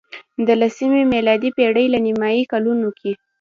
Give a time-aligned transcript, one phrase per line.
[0.45, 3.11] د لسمې میلادي پېړۍ په نیمايي کلونو کې.